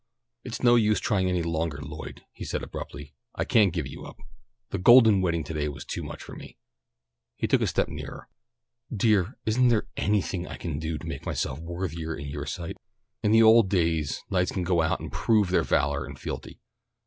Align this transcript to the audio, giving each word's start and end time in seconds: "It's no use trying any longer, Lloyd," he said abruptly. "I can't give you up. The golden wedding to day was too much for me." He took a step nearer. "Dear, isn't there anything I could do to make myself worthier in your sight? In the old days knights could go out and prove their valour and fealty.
"It's 0.43 0.63
no 0.63 0.73
use 0.73 0.99
trying 0.99 1.29
any 1.29 1.43
longer, 1.43 1.79
Lloyd," 1.79 2.23
he 2.31 2.43
said 2.43 2.63
abruptly. 2.63 3.13
"I 3.35 3.45
can't 3.45 3.71
give 3.71 3.85
you 3.85 4.03
up. 4.03 4.17
The 4.71 4.79
golden 4.79 5.21
wedding 5.21 5.43
to 5.43 5.53
day 5.53 5.67
was 5.69 5.85
too 5.85 6.01
much 6.01 6.23
for 6.23 6.35
me." 6.35 6.57
He 7.35 7.45
took 7.45 7.61
a 7.61 7.67
step 7.67 7.87
nearer. 7.87 8.27
"Dear, 8.91 9.37
isn't 9.45 9.67
there 9.67 9.89
anything 9.97 10.47
I 10.47 10.57
could 10.57 10.79
do 10.79 10.97
to 10.97 11.05
make 11.05 11.23
myself 11.27 11.59
worthier 11.59 12.15
in 12.15 12.25
your 12.25 12.47
sight? 12.47 12.77
In 13.21 13.29
the 13.31 13.43
old 13.43 13.69
days 13.69 14.23
knights 14.27 14.51
could 14.51 14.65
go 14.65 14.81
out 14.81 15.01
and 15.01 15.11
prove 15.11 15.51
their 15.51 15.61
valour 15.61 16.03
and 16.03 16.17
fealty. 16.17 16.59